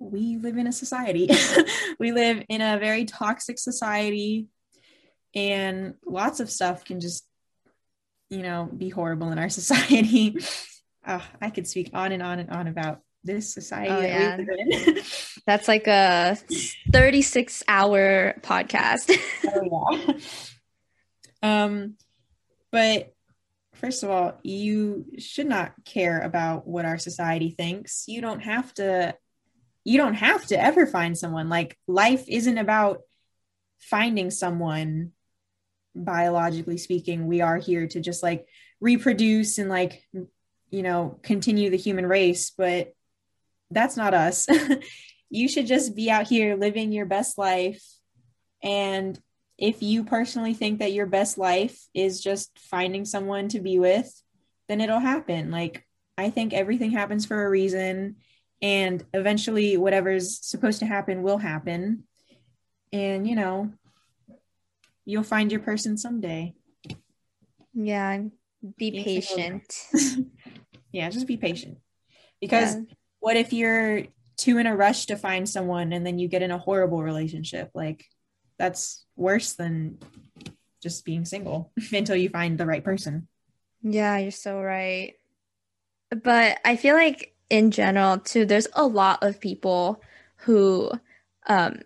[0.00, 1.28] we live in a society.
[2.00, 4.48] we live in a very toxic society
[5.34, 7.24] and lots of stuff can just
[8.30, 10.36] you know, be horrible in our society.
[11.06, 15.02] oh, I could speak on and on and on about this society oh, that yeah.
[15.46, 16.38] That's like a
[16.90, 19.14] 36 hour podcast.
[19.46, 20.16] oh,
[21.42, 21.64] yeah.
[21.64, 21.96] Um,
[22.70, 23.12] but
[23.74, 28.04] first of all, you should not care about what our society thinks.
[28.06, 29.14] You don't have to
[29.84, 31.48] you don't have to ever find someone.
[31.48, 33.00] Like life isn't about
[33.78, 35.12] finding someone
[35.94, 37.26] biologically speaking.
[37.26, 38.46] We are here to just like
[38.80, 40.06] reproduce and like
[40.70, 42.94] you know continue the human race but
[43.70, 44.46] that's not us.
[45.32, 47.84] You should just be out here living your best life.
[48.64, 49.16] And
[49.58, 54.12] if you personally think that your best life is just finding someone to be with
[54.66, 55.50] then it'll happen.
[55.50, 55.84] Like
[56.18, 58.16] i think everything happens for a reason
[58.62, 62.04] and eventually whatever's supposed to happen will happen
[62.92, 63.72] and you know
[65.04, 66.54] you'll find your person someday.
[67.74, 68.22] Yeah,
[68.76, 69.64] be patient.
[70.92, 71.78] yeah, just be patient.
[72.40, 72.82] Because yeah.
[73.18, 74.04] what if you're
[74.36, 77.70] too in a rush to find someone and then you get in a horrible relationship?
[77.74, 78.04] Like
[78.58, 79.98] that's worse than
[80.82, 83.28] just being single until you find the right person.
[83.82, 85.14] Yeah, you're so right.
[86.10, 90.00] But I feel like in general too there's a lot of people
[90.36, 90.90] who
[91.46, 91.78] um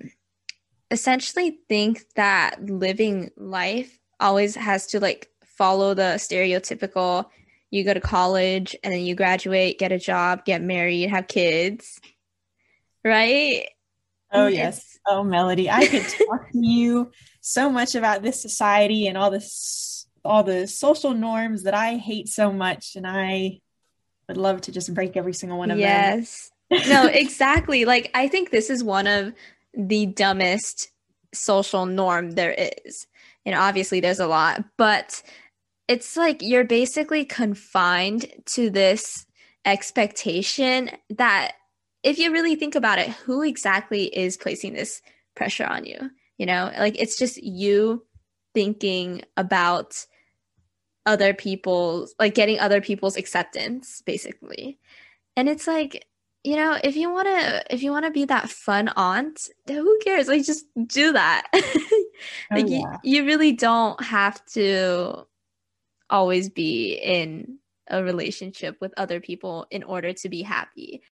[0.90, 7.26] essentially think that living life always has to like follow the stereotypical
[7.74, 12.00] you go to college and then you graduate, get a job, get married, have kids.
[13.04, 13.68] Right?
[14.32, 14.96] Oh yes.
[15.08, 17.10] Oh Melody, I could talk to you
[17.40, 22.28] so much about this society and all this all the social norms that I hate
[22.28, 23.60] so much and I
[24.28, 26.50] would love to just break every single one of yes.
[26.70, 26.78] them.
[26.78, 26.88] Yes.
[26.88, 27.84] no, exactly.
[27.84, 29.32] Like I think this is one of
[29.74, 30.90] the dumbest
[31.32, 32.54] social norm there
[32.86, 33.06] is.
[33.44, 35.22] And obviously there's a lot, but
[35.88, 39.26] it's like you're basically confined to this
[39.66, 41.52] expectation that
[42.02, 45.02] if you really think about it, who exactly is placing this
[45.34, 48.04] pressure on you you know like it's just you
[48.54, 50.06] thinking about
[51.06, 54.78] other people's like getting other people's acceptance basically.
[55.36, 56.06] And it's like
[56.42, 59.98] you know if you want to if you want to be that fun aunt who
[60.04, 60.28] cares?
[60.28, 61.46] Like just do that.
[62.50, 62.98] Oh, like oh, yeah.
[63.02, 65.26] you, you really don't have to
[66.08, 71.02] always be in a relationship with other people in order to be happy.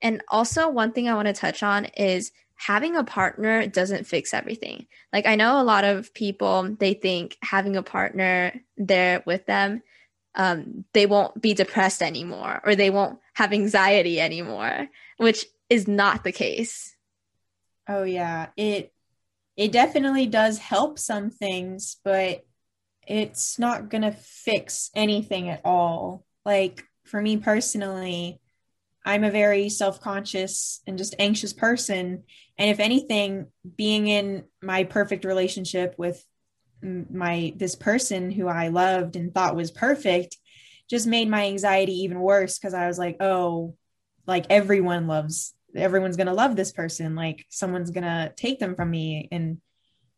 [0.00, 2.32] And also one thing i want to touch on is
[2.66, 4.86] having a partner doesn't fix everything.
[5.12, 9.82] Like I know a lot of people they think having a partner there with them
[10.34, 14.88] um, they won't be depressed anymore or they won't have anxiety anymore,
[15.18, 16.94] which is not the case.
[17.88, 18.92] Oh yeah, it
[19.56, 22.44] it definitely does help some things, but
[23.06, 26.24] it's not going to fix anything at all.
[26.44, 28.40] Like for me personally,
[29.04, 32.24] I'm a very self conscious and just anxious person.
[32.58, 33.46] And if anything,
[33.76, 36.24] being in my perfect relationship with
[36.82, 40.36] my this person who I loved and thought was perfect
[40.90, 43.76] just made my anxiety even worse because I was like, oh,
[44.26, 49.28] like everyone loves everyone's gonna love this person, like someone's gonna take them from me,
[49.32, 49.58] and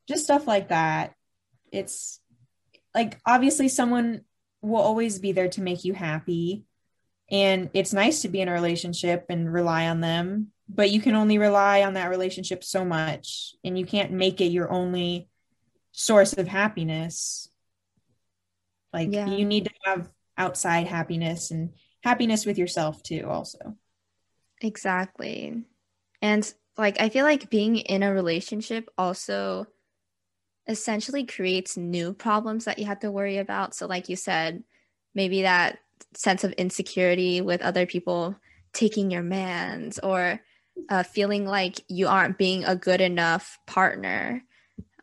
[0.09, 1.15] just stuff like that.
[1.73, 2.21] It's
[2.95, 4.23] like obviously someone
[4.63, 6.65] will always be there to make you happy
[7.31, 11.15] and it's nice to be in a relationship and rely on them, but you can
[11.15, 13.55] only rely on that relationship so much.
[13.65, 15.29] And you can't make it your only
[15.93, 17.49] source of happiness.
[18.93, 19.27] Like yeah.
[19.27, 21.71] you need to have outside happiness and
[22.03, 23.77] happiness with yourself too, also.
[24.61, 25.65] Exactly.
[26.21, 29.67] And like, I feel like being in a relationship also
[30.67, 33.75] essentially creates new problems that you have to worry about.
[33.75, 34.63] So, like you said,
[35.15, 35.79] maybe that
[36.15, 38.37] sense of insecurity with other people
[38.73, 40.41] taking your mans or
[40.89, 44.43] uh, feeling like you aren't being a good enough partner.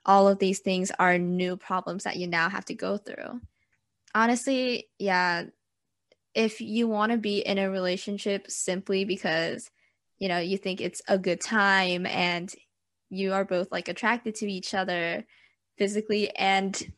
[0.06, 3.42] All of these things are new problems that you now have to go through.
[4.14, 5.46] Honestly, yeah,
[6.34, 9.70] if you want to be in a relationship simply because
[10.18, 12.54] you know you think it's a good time and
[13.10, 15.26] you are both like attracted to each other
[15.78, 16.92] physically and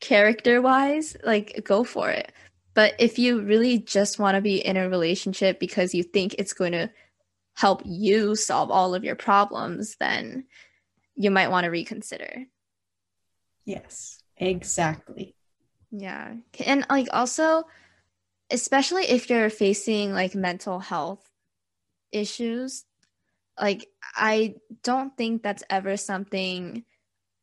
[0.00, 2.32] character wise like go for it
[2.76, 6.52] but if you really just want to be in a relationship because you think it's
[6.52, 6.90] going to
[7.54, 10.44] help you solve all of your problems, then
[11.14, 12.44] you might want to reconsider.
[13.64, 15.34] Yes, exactly.
[15.90, 16.34] Yeah.
[16.66, 17.64] And like also,
[18.50, 21.26] especially if you're facing like mental health
[22.12, 22.84] issues,
[23.58, 26.84] like I don't think that's ever something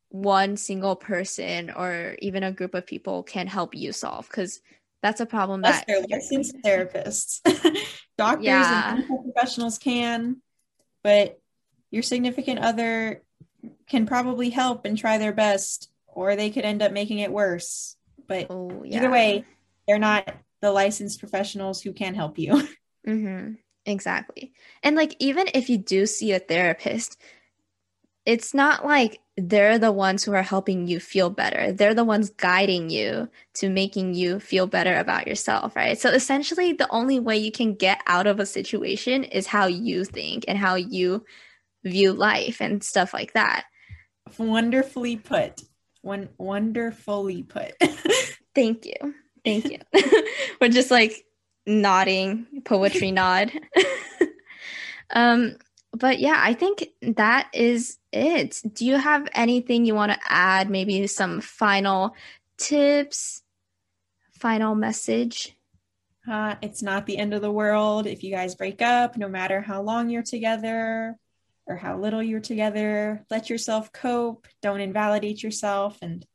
[0.10, 4.62] one single person or even a group of people can help you solve because
[5.04, 7.42] that's a problem Unless that they're licensed therapists.
[8.18, 8.96] Doctors yeah.
[8.96, 10.38] and professionals can,
[11.04, 11.40] but
[11.92, 13.22] your significant other
[13.88, 17.98] can probably help and try their best, or they could end up making it worse.
[18.28, 18.98] But oh, yeah.
[18.98, 19.46] either way,
[19.88, 22.68] they're not the licensed professionals who can help you.
[23.06, 23.56] Mm-hmm.
[23.86, 24.54] Exactly.
[24.82, 27.20] And like, even if you do see a therapist,
[28.26, 31.72] it's not like they're the ones who are helping you feel better.
[31.72, 36.00] They're the ones guiding you to making you feel better about yourself, right?
[36.00, 40.06] So essentially, the only way you can get out of a situation is how you
[40.06, 41.26] think and how you
[41.84, 43.66] view life and stuff like that.
[44.38, 45.62] Wonderfully put.
[46.02, 47.74] One wonderfully put.
[48.56, 49.16] Thank you.
[49.44, 49.80] Thank you.
[50.62, 51.26] We're just like
[51.66, 53.52] nodding, poetry nod.
[55.10, 55.58] um
[55.94, 58.62] but yeah, I think that is it.
[58.74, 60.70] Do you have anything you want to add?
[60.70, 62.16] Maybe some final
[62.58, 63.44] tips,
[64.32, 65.56] final message?
[66.30, 69.62] Uh, it's not the end of the world if you guys break up, no matter
[69.62, 71.18] how long you're together
[71.68, 73.26] or how little you're together.
[73.30, 76.26] Let yourself cope, don't invalidate yourself, and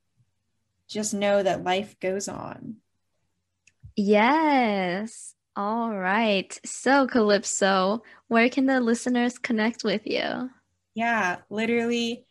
[0.89, 2.77] just know that life goes on.
[3.97, 5.35] Yes.
[5.59, 6.57] All right.
[6.65, 10.51] So, Calypso, where can the listeners connect with you?
[10.95, 12.25] Yeah, literally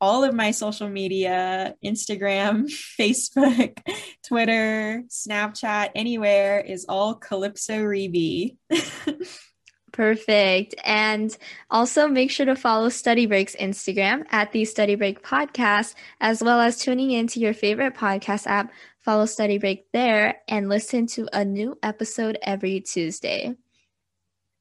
[0.00, 2.66] all of my social media Instagram,
[3.00, 3.76] Facebook,
[4.24, 8.56] Twitter, Snapchat, anywhere is all Calypso Reby.
[9.92, 10.76] Perfect.
[10.84, 11.36] And
[11.70, 16.60] also make sure to follow Study Break's Instagram at the Study Break Podcast, as well
[16.60, 18.70] as tuning into your favorite podcast app
[19.04, 23.54] Follow Study Break there and listen to a new episode every Tuesday.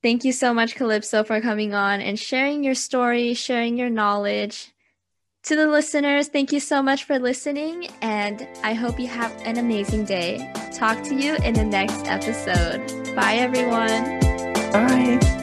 [0.02, 4.74] Thank you so much, Calypso, for coming on and sharing your story, sharing your knowledge.
[5.44, 9.58] To the listeners, thank you so much for listening, and I hope you have an
[9.58, 10.52] amazing day.
[10.74, 13.16] Talk to you in the next episode.
[13.16, 14.20] Bye, everyone.
[14.72, 15.43] Bye.